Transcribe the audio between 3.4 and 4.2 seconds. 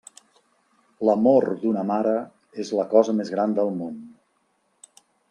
del món.